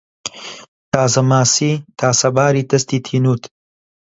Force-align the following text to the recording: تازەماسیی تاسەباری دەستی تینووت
تازەماسیی 0.93 1.73
تاسەباری 1.99 2.67
دەستی 2.71 2.99
تینووت 3.07 3.43